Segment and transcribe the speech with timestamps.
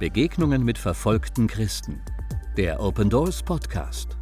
[0.00, 2.00] Begegnungen mit verfolgten Christen.
[2.56, 4.16] Der Open Doors Podcast.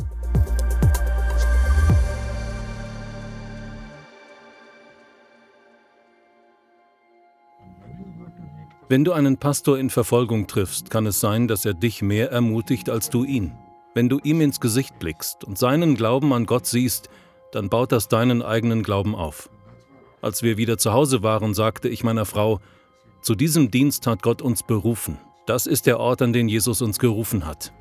[8.88, 12.90] Wenn du einen Pastor in Verfolgung triffst, kann es sein, dass er dich mehr ermutigt
[12.90, 13.52] als du ihn.
[13.94, 17.08] Wenn du ihm ins Gesicht blickst und seinen Glauben an Gott siehst,
[17.52, 19.48] dann baut das deinen eigenen Glauben auf.
[20.22, 22.58] Als wir wieder zu Hause waren, sagte ich meiner Frau,
[23.22, 25.18] zu diesem Dienst hat Gott uns berufen.
[25.48, 27.72] Das ist der Ort, an den Jesus uns gerufen hat.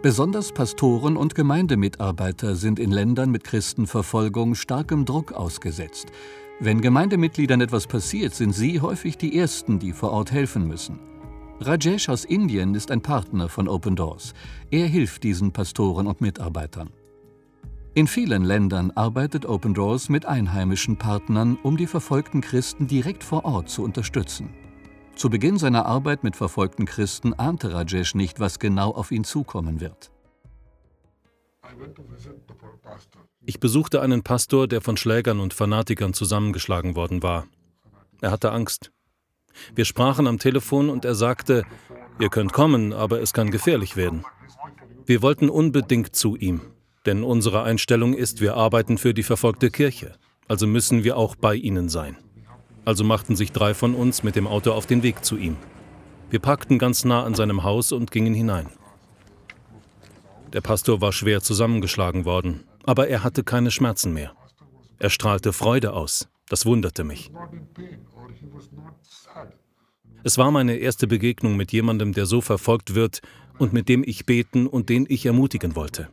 [0.00, 6.12] Besonders Pastoren und Gemeindemitarbeiter sind in Ländern mit Christenverfolgung starkem Druck ausgesetzt.
[6.60, 11.00] Wenn Gemeindemitgliedern etwas passiert, sind sie häufig die Ersten, die vor Ort helfen müssen.
[11.58, 14.34] Rajesh aus Indien ist ein Partner von Open Doors.
[14.70, 16.90] Er hilft diesen Pastoren und Mitarbeitern.
[17.94, 23.44] In vielen Ländern arbeitet Open Doors mit einheimischen Partnern, um die verfolgten Christen direkt vor
[23.44, 24.48] Ort zu unterstützen.
[25.14, 29.80] Zu Beginn seiner Arbeit mit verfolgten Christen ahnte Rajesh nicht, was genau auf ihn zukommen
[29.80, 30.10] wird.
[33.44, 37.46] Ich besuchte einen Pastor, der von Schlägern und Fanatikern zusammengeschlagen worden war.
[38.22, 38.90] Er hatte Angst.
[39.74, 41.64] Wir sprachen am Telefon und er sagte,
[42.18, 44.24] ihr könnt kommen, aber es kann gefährlich werden.
[45.04, 46.62] Wir wollten unbedingt zu ihm,
[47.06, 50.14] denn unsere Einstellung ist, wir arbeiten für die verfolgte Kirche,
[50.48, 52.16] also müssen wir auch bei ihnen sein.
[52.84, 55.56] Also machten sich drei von uns mit dem Auto auf den Weg zu ihm.
[56.30, 58.68] Wir parkten ganz nah an seinem Haus und gingen hinein.
[60.52, 64.32] Der Pastor war schwer zusammengeschlagen worden, aber er hatte keine Schmerzen mehr.
[64.98, 66.28] Er strahlte Freude aus.
[66.48, 67.30] Das wunderte mich.
[70.24, 73.20] Es war meine erste Begegnung mit jemandem, der so verfolgt wird
[73.58, 76.08] und mit dem ich beten und den ich ermutigen wollte.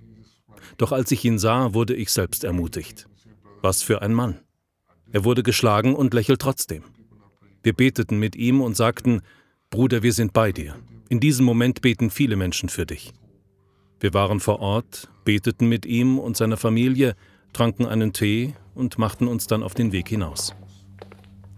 [0.79, 3.07] Doch als ich ihn sah, wurde ich selbst ermutigt.
[3.61, 4.39] Was für ein Mann.
[5.11, 6.83] Er wurde geschlagen und lächelt trotzdem.
[7.61, 9.21] Wir beteten mit ihm und sagten,
[9.69, 10.75] Bruder, wir sind bei dir.
[11.09, 13.11] In diesem Moment beten viele Menschen für dich.
[13.99, 17.15] Wir waren vor Ort, beteten mit ihm und seiner Familie,
[17.51, 20.55] tranken einen Tee und machten uns dann auf den Weg hinaus.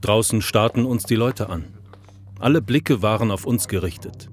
[0.01, 1.65] Draußen starrten uns die Leute an.
[2.39, 4.31] Alle Blicke waren auf uns gerichtet.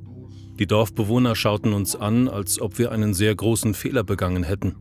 [0.58, 4.74] Die Dorfbewohner schauten uns an, als ob wir einen sehr großen Fehler begangen hätten.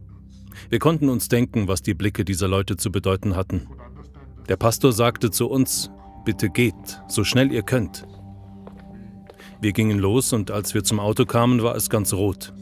[0.70, 3.68] Wir konnten uns denken, was die Blicke dieser Leute zu bedeuten hatten.
[4.50, 5.92] Der Pastor sagte zu uns,
[6.26, 8.06] bitte geht, so schnell ihr könnt.
[9.62, 12.54] Wir gingen los und als wir zum Auto kamen, war es ganz rot.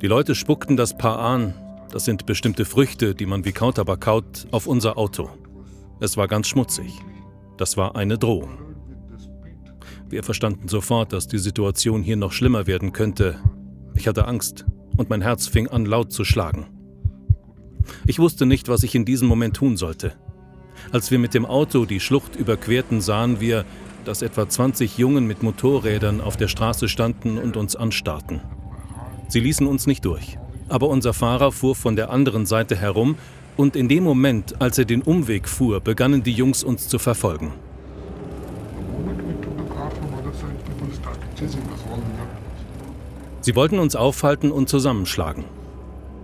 [0.00, 1.54] Die Leute spuckten das Paar an,
[1.90, 5.30] das sind bestimmte Früchte, die man wie Kautabak kaut, auf unser Auto.
[6.00, 6.92] Es war ganz schmutzig.
[7.56, 8.58] Das war eine Drohung.
[10.08, 13.40] Wir verstanden sofort, dass die Situation hier noch schlimmer werden könnte.
[13.94, 16.66] Ich hatte Angst und mein Herz fing an laut zu schlagen.
[18.06, 20.12] Ich wusste nicht, was ich in diesem Moment tun sollte.
[20.92, 23.64] Als wir mit dem Auto die Schlucht überquerten, sahen wir,
[24.04, 28.40] dass etwa 20 Jungen mit Motorrädern auf der Straße standen und uns anstarrten.
[29.28, 30.38] Sie ließen uns nicht durch.
[30.68, 33.16] Aber unser Fahrer fuhr von der anderen Seite herum
[33.56, 37.52] und in dem Moment, als er den Umweg fuhr, begannen die Jungs uns zu verfolgen.
[43.40, 45.44] Sie wollten uns aufhalten und zusammenschlagen.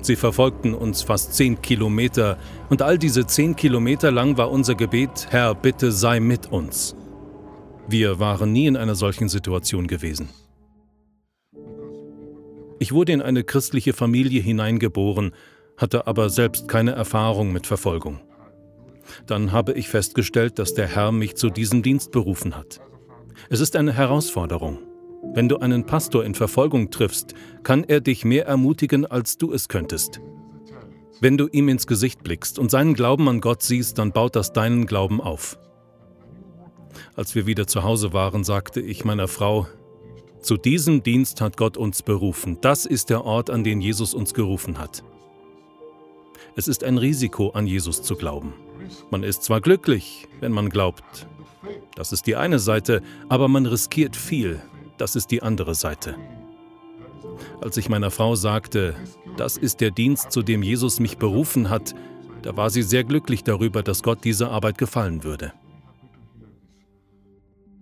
[0.02, 2.36] Sie verfolgten uns fast zehn Kilometer
[2.70, 6.96] und all diese zehn Kilometer lang war unser Gebet, Herr, bitte sei mit uns.
[7.88, 10.28] Wir waren nie in einer solchen Situation gewesen.
[12.80, 15.34] Ich wurde in eine christliche Familie hineingeboren,
[15.76, 18.18] hatte aber selbst keine Erfahrung mit Verfolgung.
[19.26, 22.80] Dann habe ich festgestellt, dass der Herr mich zu diesem Dienst berufen hat.
[23.50, 24.78] Es ist eine Herausforderung.
[25.22, 29.68] Wenn du einen Pastor in Verfolgung triffst, kann er dich mehr ermutigen, als du es
[29.68, 30.20] könntest.
[31.20, 34.52] Wenn du ihm ins Gesicht blickst und seinen Glauben an Gott siehst, dann baut das
[34.52, 35.58] deinen Glauben auf.
[37.14, 39.68] Als wir wieder zu Hause waren, sagte ich meiner Frau,
[40.40, 42.58] zu diesem Dienst hat Gott uns berufen.
[42.60, 45.04] Das ist der Ort, an den Jesus uns gerufen hat.
[46.56, 48.52] Es ist ein Risiko, an Jesus zu glauben.
[49.10, 51.28] Man ist zwar glücklich, wenn man glaubt.
[51.94, 54.60] Das ist die eine Seite, aber man riskiert viel.
[55.02, 56.14] Das ist die andere Seite.
[57.60, 58.94] Als ich meiner Frau sagte,
[59.36, 61.92] das ist der Dienst, zu dem Jesus mich berufen hat,
[62.42, 65.54] da war sie sehr glücklich darüber, dass Gott diese Arbeit gefallen würde.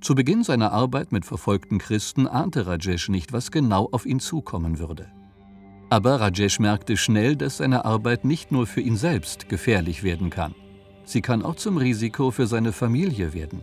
[0.00, 4.78] Zu Beginn seiner Arbeit mit verfolgten Christen ahnte Rajesh nicht, was genau auf ihn zukommen
[4.78, 5.12] würde.
[5.90, 10.54] Aber Rajesh merkte schnell, dass seine Arbeit nicht nur für ihn selbst gefährlich werden kann.
[11.04, 13.60] Sie kann auch zum Risiko für seine Familie werden.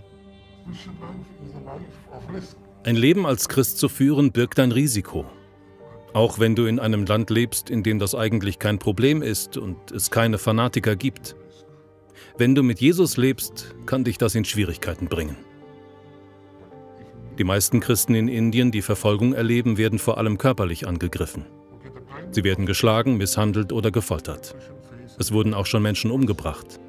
[2.88, 5.26] Ein Leben als Christ zu führen birgt ein Risiko.
[6.14, 9.92] Auch wenn du in einem Land lebst, in dem das eigentlich kein Problem ist und
[9.92, 11.36] es keine Fanatiker gibt.
[12.38, 15.36] Wenn du mit Jesus lebst, kann dich das in Schwierigkeiten bringen.
[17.38, 21.46] Die meisten Christen in Indien, die Verfolgung erleben, werden vor allem körperlich angegriffen.
[22.32, 24.56] Sie werden geschlagen, misshandelt oder gefoltert.
[25.20, 26.80] Es wurden auch schon Menschen umgebracht.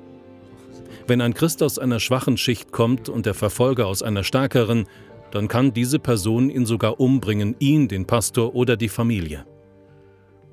[1.09, 4.87] Wenn ein Christ aus einer schwachen Schicht kommt und der Verfolger aus einer stärkeren,
[5.31, 9.45] dann kann diese Person ihn sogar umbringen, ihn, den Pastor oder die Familie.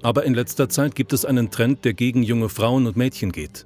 [0.01, 3.65] Aber in letzter Zeit gibt es einen Trend, der gegen junge Frauen und Mädchen geht.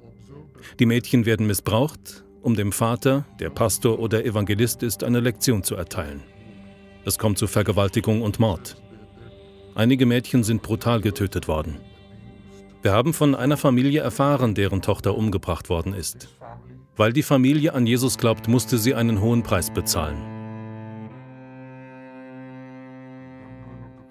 [0.78, 5.74] Die Mädchen werden missbraucht, um dem Vater, der Pastor oder Evangelist ist, eine Lektion zu
[5.74, 6.22] erteilen.
[7.04, 8.76] Es kommt zu Vergewaltigung und Mord.
[9.74, 11.78] Einige Mädchen sind brutal getötet worden.
[12.82, 16.28] Wir haben von einer Familie erfahren, deren Tochter umgebracht worden ist.
[16.96, 20.39] Weil die Familie an Jesus glaubt, musste sie einen hohen Preis bezahlen.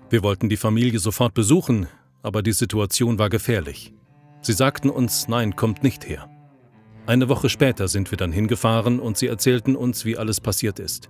[0.09, 1.87] Wir wollten die Familie sofort besuchen,
[2.23, 3.93] aber die Situation war gefährlich.
[4.41, 6.29] Sie sagten uns, nein, kommt nicht her.
[7.05, 11.09] Eine Woche später sind wir dann hingefahren und sie erzählten uns, wie alles passiert ist.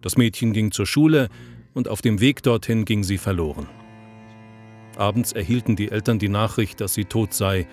[0.00, 1.28] Das Mädchen ging zur Schule
[1.74, 3.66] und auf dem Weg dorthin ging sie verloren.
[4.96, 7.66] Abends erhielten die Eltern die Nachricht, dass sie tot sei,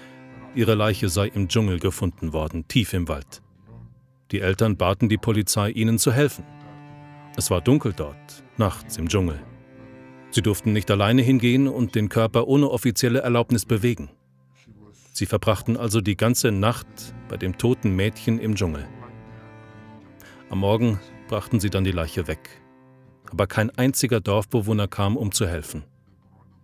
[0.56, 3.42] ihre Leiche sei im Dschungel gefunden worden, tief im Wald.
[4.32, 6.44] Die Eltern baten die Polizei, ihnen zu helfen.
[7.38, 9.40] Es war dunkel dort, nachts im Dschungel.
[10.32, 14.10] Sie durften nicht alleine hingehen und den Körper ohne offizielle Erlaubnis bewegen.
[15.12, 16.88] Sie verbrachten also die ganze Nacht
[17.28, 18.88] bei dem toten Mädchen im Dschungel.
[20.50, 22.62] Am Morgen brachten sie dann die Leiche weg.
[23.30, 25.84] Aber kein einziger Dorfbewohner kam, um zu helfen.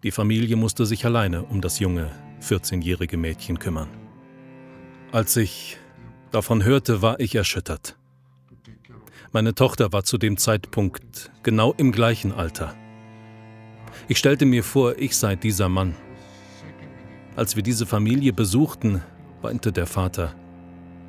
[0.04, 2.12] Die Familie musste sich alleine um das junge,
[2.42, 3.90] 14-jährige Mädchen kümmern.
[5.12, 5.78] Als ich
[6.32, 7.98] davon hörte, war ich erschüttert.
[9.32, 12.76] Meine Tochter war zu dem Zeitpunkt genau im gleichen Alter.
[14.10, 15.94] Ich stellte mir vor, ich sei dieser Mann.
[17.36, 19.04] Als wir diese Familie besuchten,
[19.42, 20.34] weinte der Vater.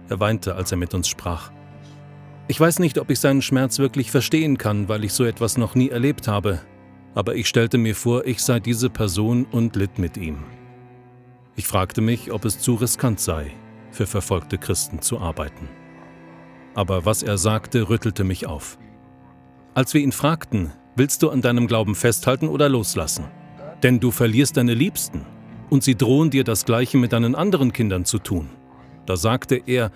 [0.09, 1.53] Er weinte, als er mit uns sprach.
[2.49, 5.75] Ich weiß nicht, ob ich seinen Schmerz wirklich verstehen kann, weil ich so etwas noch
[5.75, 6.61] nie erlebt habe,
[7.15, 10.45] aber ich stellte mir vor, ich sei diese Person und litt mit ihm.
[11.57, 13.53] Ich fragte mich, ob es zu riskant sei,
[13.91, 15.69] für verfolgte Christen zu arbeiten.
[16.75, 18.79] Aber was er sagte, rüttelte mich auf.
[19.75, 23.25] Als wir ihn fragten, willst du an deinem Glauben festhalten oder loslassen?
[23.83, 25.25] Denn du verlierst deine Liebsten
[25.71, 28.49] und sie drohen dir das Gleiche mit deinen anderen Kindern zu tun.
[29.07, 29.91] Da sagte er,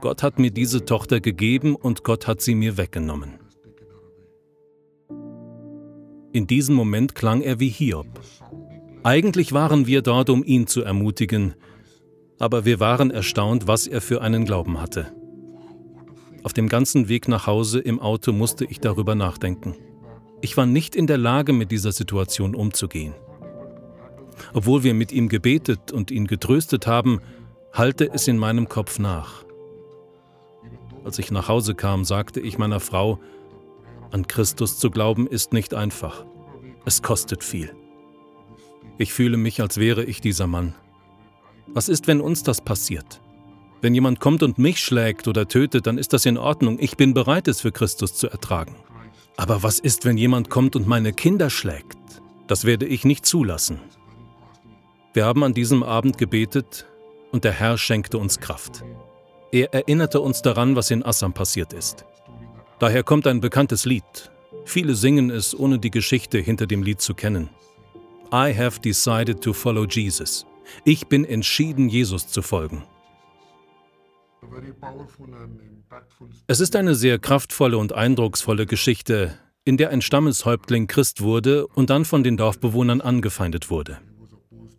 [0.00, 3.38] Gott hat mir diese Tochter gegeben und Gott hat sie mir weggenommen.
[6.32, 8.06] In diesem Moment klang er wie Hiob.
[9.02, 11.54] Eigentlich waren wir dort, um ihn zu ermutigen,
[12.38, 15.12] aber wir waren erstaunt, was er für einen Glauben hatte.
[16.42, 19.76] Auf dem ganzen Weg nach Hause im Auto musste ich darüber nachdenken.
[20.42, 23.14] Ich war nicht in der Lage, mit dieser Situation umzugehen.
[24.52, 27.20] Obwohl wir mit ihm gebetet und ihn getröstet haben,
[27.72, 29.44] hallte es in meinem Kopf nach.
[31.04, 33.20] Als ich nach Hause kam, sagte ich meiner Frau,
[34.10, 36.24] an Christus zu glauben ist nicht einfach.
[36.84, 37.72] Es kostet viel.
[38.98, 40.74] Ich fühle mich, als wäre ich dieser Mann.
[41.68, 43.20] Was ist, wenn uns das passiert?
[43.80, 46.78] Wenn jemand kommt und mich schlägt oder tötet, dann ist das in Ordnung.
[46.80, 48.74] Ich bin bereit, es für Christus zu ertragen.
[49.36, 51.98] Aber was ist, wenn jemand kommt und meine Kinder schlägt?
[52.46, 53.80] Das werde ich nicht zulassen.
[55.14, 56.86] Wir haben an diesem Abend gebetet
[57.32, 58.84] und der Herr schenkte uns Kraft.
[59.50, 62.04] Er erinnerte uns daran, was in Assam passiert ist.
[62.78, 64.30] Daher kommt ein bekanntes Lied.
[64.64, 67.50] Viele singen es, ohne die Geschichte hinter dem Lied zu kennen.
[68.32, 70.46] I have decided to follow Jesus.
[70.84, 72.84] Ich bin entschieden, Jesus zu folgen.
[76.46, 81.90] Es ist eine sehr kraftvolle und eindrucksvolle Geschichte, in der ein Stammeshäuptling Christ wurde und
[81.90, 83.98] dann von den Dorfbewohnern angefeindet wurde.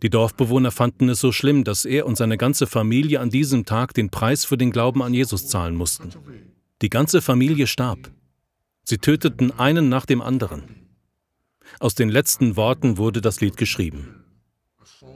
[0.02, 3.94] Die Dorfbewohner fanden es so schlimm, dass er und seine ganze Familie an diesem Tag
[3.94, 6.10] den Preis für den Glauben an Jesus zahlen mussten.
[6.82, 8.10] Die ganze Familie starb.
[8.84, 10.64] Sie töteten einen nach dem anderen.
[11.80, 14.24] Aus den letzten Worten wurde das Lied geschrieben.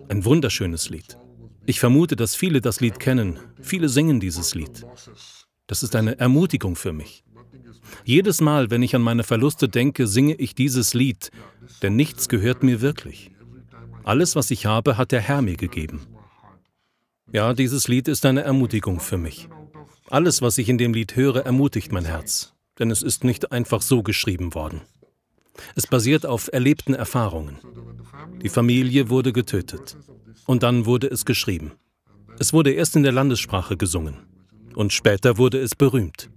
[0.09, 1.19] Ein wunderschönes Lied.
[1.69, 3.39] Ich vermute, dass viele das Lied kennen.
[3.61, 4.87] Viele singen dieses Lied.
[5.67, 7.25] Das ist eine Ermutigung für mich.
[8.07, 11.31] Jedes Mal, wenn ich an meine Verluste denke, singe ich dieses Lied,
[11.83, 13.33] denn nichts gehört mir wirklich.
[14.03, 16.07] Alles, was ich habe, hat der Herr mir gegeben.
[17.33, 19.51] Ja, dieses Lied ist eine Ermutigung für mich.
[20.09, 23.83] Alles, was ich in dem Lied höre, ermutigt mein Herz, denn es ist nicht einfach
[23.83, 24.81] so geschrieben worden.
[25.75, 27.59] Es basiert auf erlebten Erfahrungen.
[28.41, 29.99] Die Familie wurde getötet.
[30.47, 31.73] Und dann wurde es geschrieben.
[32.39, 34.17] Es wurde erst in der Landessprache gesungen.
[34.75, 36.31] Und später wurde es berühmt.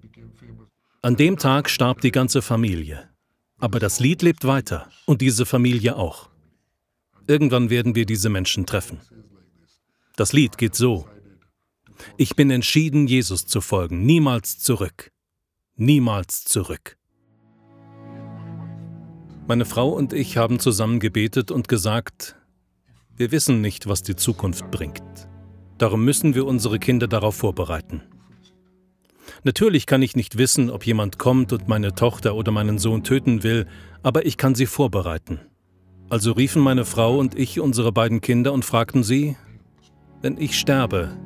[1.01, 3.09] An dem Tag starb die ganze Familie.
[3.59, 6.29] Aber das Lied lebt weiter und diese Familie auch.
[7.27, 8.99] Irgendwann werden wir diese Menschen treffen.
[10.15, 11.07] Das Lied geht so.
[12.17, 15.11] Ich bin entschieden, Jesus zu folgen, niemals zurück.
[15.75, 16.97] Niemals zurück.
[19.47, 22.37] Meine Frau und ich haben zusammen gebetet und gesagt,
[23.17, 25.27] wir wissen nicht, was die Zukunft bringt.
[25.77, 28.03] Darum müssen wir unsere Kinder darauf vorbereiten.
[29.43, 33.43] Natürlich kann ich nicht wissen, ob jemand kommt und meine Tochter oder meinen Sohn töten
[33.43, 33.65] will,
[34.03, 35.39] aber ich kann sie vorbereiten.
[36.09, 39.37] Also riefen meine Frau und ich unsere beiden Kinder und fragten sie,
[40.21, 41.17] wenn ich sterbe,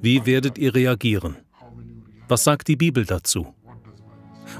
[0.00, 1.36] wie werdet ihr reagieren?
[2.28, 3.54] Was sagt die Bibel dazu?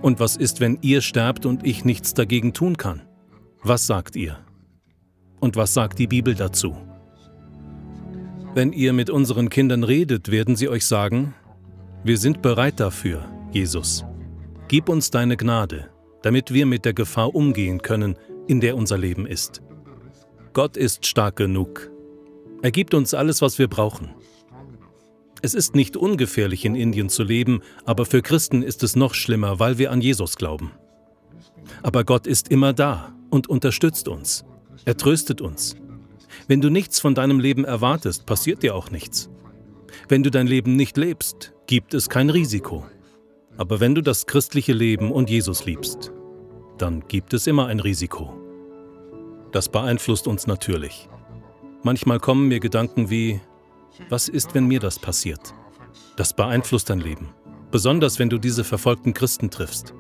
[0.02, 3.02] Und was ist, wenn ihr sterbt und ich nichts dagegen tun kann?
[3.62, 4.38] Was sagt ihr?
[5.40, 6.76] Und was sagt die Bibel dazu?
[8.54, 11.34] Wenn ihr mit unseren Kindern redet, werden sie euch sagen,
[12.04, 14.04] wir sind bereit dafür, Jesus.
[14.68, 15.90] Gib uns deine Gnade,
[16.22, 18.16] damit wir mit der Gefahr umgehen können,
[18.46, 19.62] in der unser Leben ist.
[20.52, 21.90] Gott ist stark genug.
[22.62, 24.10] Er gibt uns alles, was wir brauchen.
[25.42, 29.58] Es ist nicht ungefährlich, in Indien zu leben, aber für Christen ist es noch schlimmer,
[29.58, 30.72] weil wir an Jesus glauben.
[31.82, 34.44] Aber Gott ist immer da und unterstützt uns.
[34.84, 35.76] Er tröstet uns.
[36.48, 39.30] Wenn du nichts von deinem Leben erwartest, passiert dir auch nichts.
[40.08, 42.84] Wenn du dein Leben nicht lebst, gibt es kein Risiko.
[43.56, 46.12] Aber wenn du das christliche Leben und Jesus liebst,
[46.78, 48.32] dann gibt es immer ein Risiko.
[49.52, 51.08] Das beeinflusst uns natürlich.
[51.82, 53.40] Manchmal kommen mir Gedanken wie,
[54.08, 55.54] was ist, wenn mir das passiert?
[56.16, 57.28] Das beeinflusst dein Leben,
[57.70, 59.94] besonders wenn du diese verfolgten Christen triffst.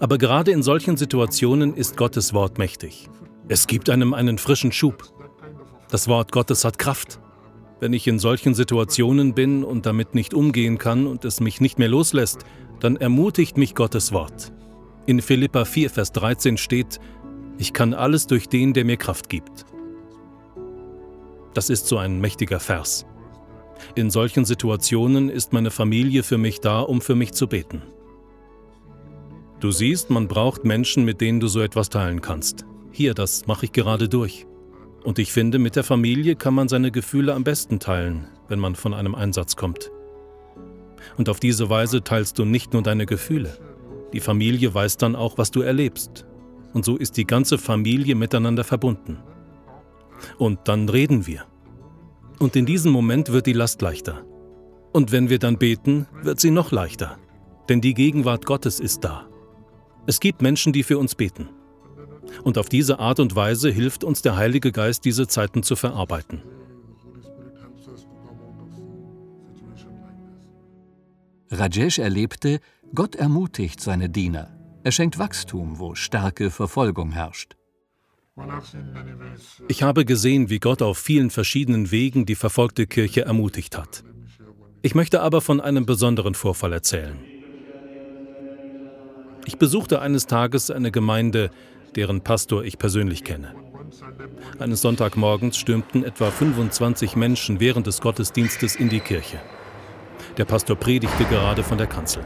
[0.00, 3.08] Aber gerade in solchen Situationen ist Gottes Wort mächtig.
[3.46, 5.04] Es gibt einem einen frischen Schub.
[5.90, 7.20] Das Wort Gottes hat Kraft.
[7.78, 11.78] Wenn ich in solchen Situationen bin und damit nicht umgehen kann und es mich nicht
[11.78, 12.44] mehr loslässt,
[12.80, 14.50] dann ermutigt mich Gottes Wort.
[15.04, 16.98] In Philippa 4, Vers 13 steht,
[17.58, 19.66] ich kann alles durch den, der mir Kraft gibt.
[21.52, 23.04] Das ist so ein mächtiger Vers.
[23.94, 27.82] In solchen Situationen ist meine Familie für mich da, um für mich zu beten.
[29.60, 32.64] Du siehst, man braucht Menschen, mit denen du so etwas teilen kannst.
[32.96, 34.46] Hier, das mache ich gerade durch.
[35.02, 38.76] Und ich finde, mit der Familie kann man seine Gefühle am besten teilen, wenn man
[38.76, 39.90] von einem Einsatz kommt.
[41.16, 43.58] Und auf diese Weise teilst du nicht nur deine Gefühle.
[44.12, 46.24] Die Familie weiß dann auch, was du erlebst.
[46.72, 49.18] Und so ist die ganze Familie miteinander verbunden.
[50.38, 51.46] Und dann reden wir.
[52.38, 54.24] Und in diesem Moment wird die Last leichter.
[54.92, 57.18] Und wenn wir dann beten, wird sie noch leichter.
[57.68, 59.26] Denn die Gegenwart Gottes ist da.
[60.06, 61.48] Es gibt Menschen, die für uns beten.
[62.42, 66.42] Und auf diese Art und Weise hilft uns der Heilige Geist, diese Zeiten zu verarbeiten.
[71.50, 72.60] Rajesh erlebte,
[72.94, 74.50] Gott ermutigt seine Diener.
[74.82, 77.56] Er schenkt Wachstum, wo starke Verfolgung herrscht.
[79.68, 84.02] Ich habe gesehen, wie Gott auf vielen verschiedenen Wegen die verfolgte Kirche ermutigt hat.
[84.82, 87.16] Ich möchte aber von einem besonderen Vorfall erzählen.
[89.46, 91.50] Ich besuchte eines Tages eine Gemeinde,
[91.96, 93.54] deren Pastor ich persönlich kenne.
[94.58, 99.40] Eines Sonntagmorgens stürmten etwa 25 Menschen während des Gottesdienstes in die Kirche.
[100.36, 102.24] Der Pastor predigte gerade von der Kanzel.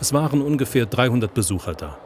[0.00, 1.98] Es waren ungefähr 300 Besucher da.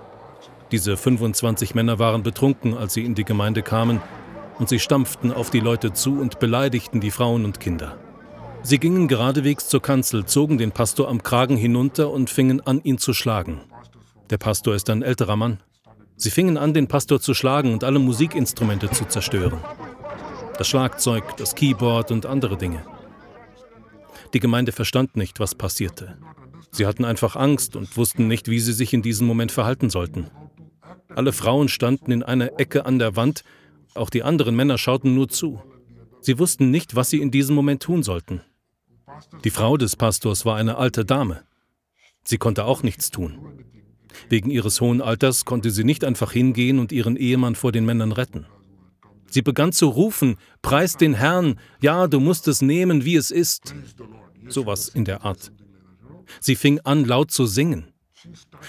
[0.70, 4.00] Diese 25 Männer waren betrunken, als sie in die Gemeinde kamen,
[4.58, 7.98] und sie stampften auf die Leute zu und beleidigten die Frauen und Kinder.
[8.62, 12.98] Sie gingen geradewegs zur Kanzel, zogen den Pastor am Kragen hinunter und fingen an, ihn
[12.98, 13.60] zu schlagen.
[14.30, 15.58] Der Pastor ist ein älterer Mann,
[16.22, 19.58] Sie fingen an, den Pastor zu schlagen und alle Musikinstrumente zu zerstören.
[20.56, 22.84] Das Schlagzeug, das Keyboard und andere Dinge.
[24.32, 26.16] Die Gemeinde verstand nicht, was passierte.
[26.70, 30.30] Sie hatten einfach Angst und wussten nicht, wie sie sich in diesem Moment verhalten sollten.
[31.08, 33.42] Alle Frauen standen in einer Ecke an der Wand,
[33.96, 35.60] auch die anderen Männer schauten nur zu.
[36.20, 38.42] Sie wussten nicht, was sie in diesem Moment tun sollten.
[39.42, 41.42] Die Frau des Pastors war eine alte Dame.
[42.22, 43.71] Sie konnte auch nichts tun.
[44.28, 48.12] Wegen ihres hohen Alters konnte sie nicht einfach hingehen und ihren Ehemann vor den Männern
[48.12, 48.46] retten.
[49.26, 53.74] Sie begann zu rufen, Preis den Herrn, ja, du musst es nehmen, wie es ist.
[54.48, 55.52] Sowas in der Art.
[56.40, 57.92] Sie fing an, laut zu singen.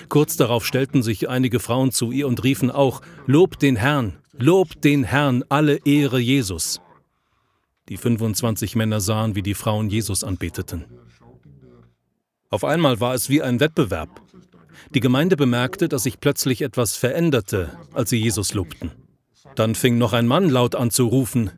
[0.09, 4.81] Kurz darauf stellten sich einige Frauen zu ihr und riefen auch, Lob den Herrn, Lob
[4.81, 6.81] den Herrn, alle Ehre Jesus.
[7.89, 10.85] Die 25 Männer sahen, wie die Frauen Jesus anbeteten.
[12.49, 14.21] Auf einmal war es wie ein Wettbewerb.
[14.93, 18.91] Die Gemeinde bemerkte, dass sich plötzlich etwas veränderte, als sie Jesus lobten.
[19.55, 21.51] Dann fing noch ein Mann laut an zu rufen.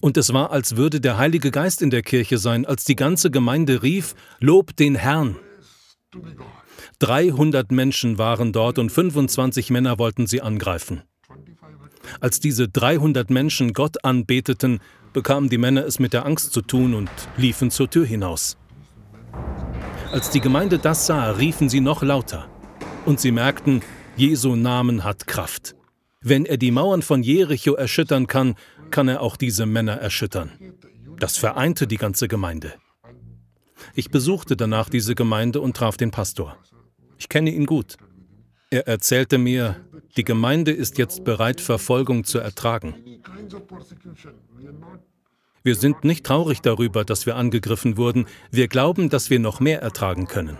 [0.00, 3.30] Und es war, als würde der Heilige Geist in der Kirche sein, als die ganze
[3.30, 5.36] Gemeinde rief, Lob den Herrn.
[6.98, 11.02] 300 Menschen waren dort und 25 Männer wollten sie angreifen.
[12.20, 14.80] Als diese 300 Menschen Gott anbeteten,
[15.12, 18.56] bekamen die Männer es mit der Angst zu tun und liefen zur Tür hinaus.
[20.12, 22.48] Als die Gemeinde das sah, riefen sie noch lauter
[23.04, 23.82] und sie merkten,
[24.16, 25.74] Jesu Namen hat Kraft.
[26.20, 28.56] Wenn er die Mauern von Jericho erschüttern kann,
[28.90, 30.50] kann er auch diese Männer erschüttern.
[31.18, 32.74] Das vereinte die ganze Gemeinde.
[33.94, 36.56] Ich besuchte danach diese Gemeinde und traf den Pastor.
[37.18, 37.96] Ich kenne ihn gut.
[38.70, 39.76] Er erzählte mir,
[40.16, 42.94] die Gemeinde ist jetzt bereit, Verfolgung zu ertragen.
[45.62, 48.26] Wir sind nicht traurig darüber, dass wir angegriffen wurden.
[48.50, 50.58] Wir glauben, dass wir noch mehr ertragen können.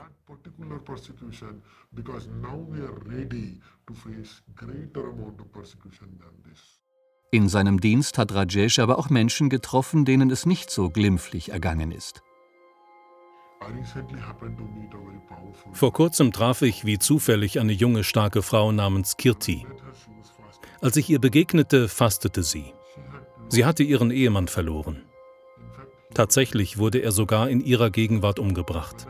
[7.30, 11.92] In seinem Dienst hat Rajesh aber auch Menschen getroffen, denen es nicht so glimpflich ergangen
[11.92, 12.22] ist.
[15.72, 19.66] Vor kurzem traf ich wie zufällig eine junge, starke Frau namens Kirti.
[20.80, 22.72] Als ich ihr begegnete, fastete sie.
[23.48, 25.04] Sie hatte ihren Ehemann verloren.
[26.14, 29.06] Tatsächlich wurde er sogar in ihrer Gegenwart umgebracht.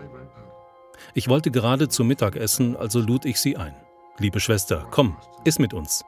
[1.15, 3.75] Ich wollte gerade zu Mittag essen, also lud ich sie ein.
[4.19, 6.05] Liebe Schwester, komm, iss mit uns.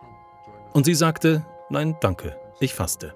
[0.73, 3.15] Und sie sagte, nein, danke, ich faste.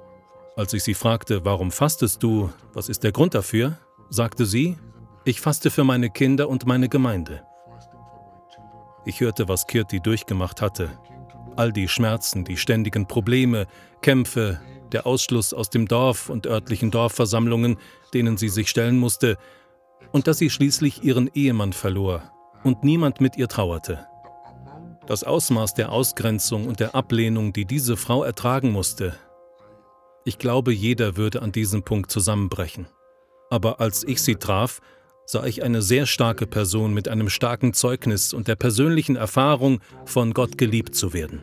[0.57, 3.79] Als ich sie fragte, warum fastest du, was ist der Grund dafür,
[4.09, 4.77] sagte sie,
[5.25, 7.43] ich faste für meine Kinder und meine Gemeinde.
[9.05, 10.91] Ich hörte, was Kirti durchgemacht hatte.
[11.57, 13.67] All die Schmerzen, die ständigen Probleme,
[14.01, 14.61] Kämpfe,
[14.93, 17.79] der Ausschluss aus dem Dorf und örtlichen Dorfversammlungen,
[18.13, 19.39] denen sie sich stellen musste,
[20.13, 22.23] und dass sie schließlich ihren Ehemann verlor
[22.63, 24.07] und niemand mit ihr trauerte.
[25.07, 29.15] Das Ausmaß der Ausgrenzung und der Ablehnung, die diese Frau ertragen musste.
[30.25, 32.87] Ich glaube, jeder würde an diesem Punkt zusammenbrechen.
[33.51, 34.81] Aber als ich sie traf,
[35.27, 40.33] sah ich eine sehr starke Person mit einem starken Zeugnis und der persönlichen Erfahrung, von
[40.33, 41.43] Gott geliebt zu werden.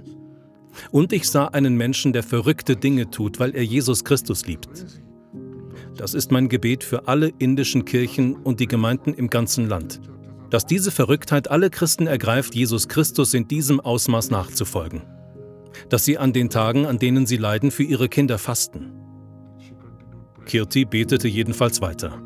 [0.91, 4.85] Und ich sah einen Menschen, der verrückte Dinge tut, weil er Jesus Christus liebt.
[6.01, 10.01] Das ist mein Gebet für alle indischen Kirchen und die Gemeinden im ganzen Land,
[10.49, 15.03] dass diese Verrücktheit alle Christen ergreift, Jesus Christus in diesem Ausmaß nachzufolgen.
[15.89, 18.93] Dass sie an den Tagen, an denen sie leiden, für ihre Kinder fasten.
[20.47, 22.19] Kirti betete jedenfalls weiter.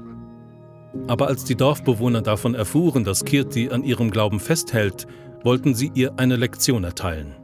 [1.07, 5.05] Aber als die Dorfbewohner davon erfuhren, dass Kirti an ihrem Glauben festhält,
[5.43, 7.35] wollten sie ihr eine Lektion erteilen.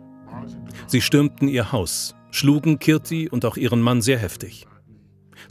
[0.88, 4.66] Sie stürmten ihr Haus, schlugen Kirti und auch ihren Mann sehr heftig.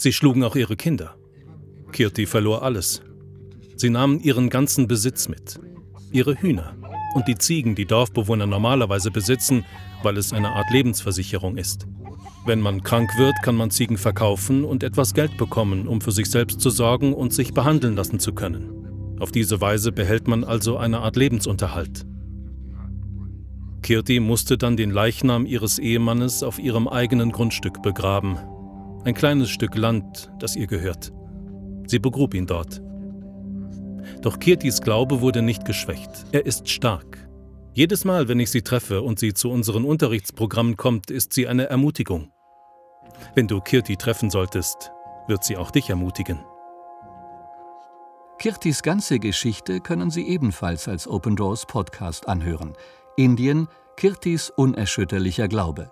[0.00, 1.14] Sie schlugen auch ihre Kinder.
[1.92, 3.02] Kirti verlor alles.
[3.76, 5.60] Sie nahmen ihren ganzen Besitz mit.
[6.10, 6.74] Ihre Hühner
[7.14, 9.66] und die Ziegen, die Dorfbewohner normalerweise besitzen,
[10.02, 11.86] weil es eine Art Lebensversicherung ist.
[12.46, 16.30] Wenn man krank wird, kann man Ziegen verkaufen und etwas Geld bekommen, um für sich
[16.30, 19.18] selbst zu sorgen und sich behandeln lassen zu können.
[19.20, 22.06] Auf diese Weise behält man also eine Art Lebensunterhalt.
[23.82, 28.38] Kirti musste dann den Leichnam ihres Ehemannes auf ihrem eigenen Grundstück begraben.
[29.04, 31.10] Ein kleines Stück Land, das ihr gehört.
[31.86, 32.82] Sie begrub ihn dort.
[34.20, 36.10] Doch Kirtis Glaube wurde nicht geschwächt.
[36.32, 37.26] Er ist stark.
[37.72, 41.70] Jedes Mal, wenn ich sie treffe und sie zu unseren Unterrichtsprogrammen kommt, ist sie eine
[41.70, 42.30] Ermutigung.
[43.34, 44.90] Wenn du Kirti treffen solltest,
[45.28, 46.40] wird sie auch dich ermutigen.
[48.38, 52.74] Kirtis ganze Geschichte können Sie ebenfalls als Open Doors Podcast anhören.
[53.16, 55.90] Indien, Kirtis unerschütterlicher Glaube.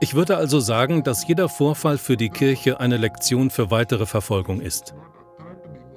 [0.00, 4.60] Ich würde also sagen, dass jeder Vorfall für die Kirche eine Lektion für weitere Verfolgung
[4.60, 4.94] ist.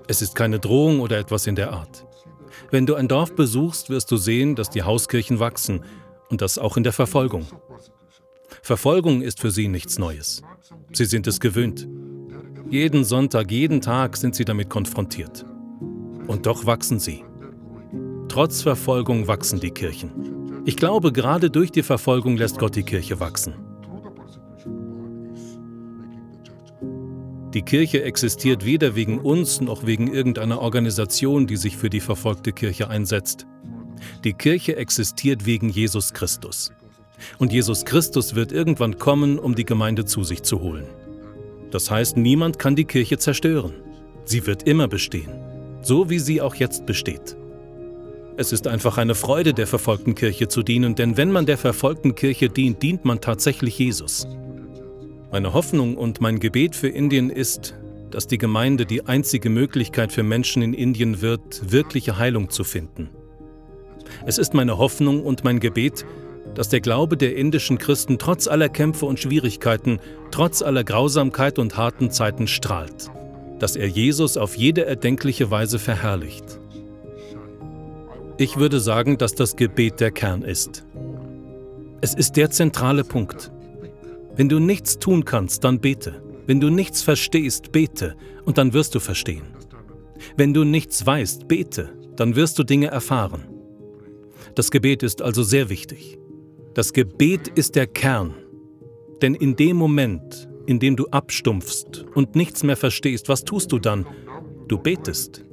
[0.08, 2.06] Es ist keine Drohung oder etwas in der Art.
[2.72, 5.84] Wenn du ein Dorf besuchst, wirst du sehen, dass die Hauskirchen wachsen
[6.30, 7.46] und das auch in der Verfolgung.
[8.62, 10.42] Verfolgung ist für sie nichts Neues.
[10.94, 11.88] Sie sind es gewöhnt.
[12.70, 15.46] Jeden Sonntag, jeden Tag sind sie damit konfrontiert.
[16.28, 17.24] Und doch wachsen sie.
[18.28, 20.45] Trotz Verfolgung wachsen die Kirchen.
[20.68, 23.54] Ich glaube, gerade durch die Verfolgung lässt Gott die Kirche wachsen.
[27.54, 32.52] Die Kirche existiert weder wegen uns noch wegen irgendeiner Organisation, die sich für die verfolgte
[32.52, 33.46] Kirche einsetzt.
[34.24, 36.72] Die Kirche existiert wegen Jesus Christus.
[37.38, 40.88] Und Jesus Christus wird irgendwann kommen, um die Gemeinde zu sich zu holen.
[41.70, 43.74] Das heißt, niemand kann die Kirche zerstören.
[44.26, 45.30] Sie wird immer bestehen,
[45.84, 47.38] so wie sie auch jetzt besteht.
[48.38, 52.16] Es ist einfach eine Freude, der verfolgten Kirche zu dienen, denn wenn man der verfolgten
[52.16, 54.28] Kirche dient, dient man tatsächlich Jesus.
[55.32, 57.76] Meine Hoffnung und mein Gebet für Indien ist,
[58.12, 63.10] dass die Gemeinde die einzige Möglichkeit für Menschen in Indien wird, wirkliche Heilung zu finden.
[64.26, 66.06] Es ist meine Hoffnung und mein Gebet,
[66.56, 70.00] dass der Glaube der indischen Christen trotz aller Kämpfe und Schwierigkeiten,
[70.32, 73.12] trotz aller Grausamkeit und harten Zeiten strahlt,
[73.60, 76.60] dass er Jesus auf jede erdenkliche Weise verherrlicht.
[78.38, 80.86] Ich würde sagen, dass das Gebet der Kern ist.
[82.02, 83.50] Es ist der zentrale Punkt.
[84.36, 86.22] Wenn du nichts tun kannst, dann bete.
[86.46, 89.44] Wenn du nichts verstehst, bete, und dann wirst du verstehen.
[90.36, 93.46] Wenn du nichts weißt, bete, dann wirst du Dinge erfahren.
[94.54, 96.20] Das Gebet ist also sehr wichtig.
[96.74, 98.34] Das Gebet ist der Kern.
[99.22, 103.80] Denn in dem Moment, in dem du abstumpfst und nichts mehr verstehst, was tust du
[103.80, 104.06] dann?
[104.68, 105.46] Du betest.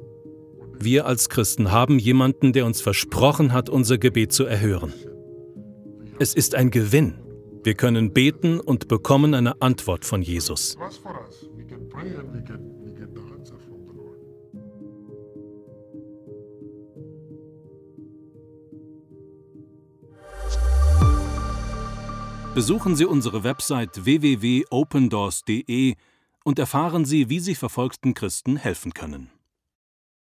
[0.85, 4.92] Wir als Christen haben jemanden, der uns versprochen hat, unser Gebet zu erhören.
[6.18, 7.21] Es ist ein Gewinn.
[7.62, 10.77] Wir können beten und bekommen eine Antwort von Jesus.
[22.55, 25.95] Besuchen Sie unsere Website www.opendoors.de
[26.45, 29.31] und erfahren Sie, wie Sie verfolgten Christen helfen können.